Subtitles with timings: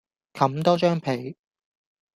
[0.33, 1.37] 冚多張被